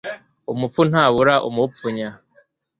[0.53, 2.09] umupfu ntabura umupfunya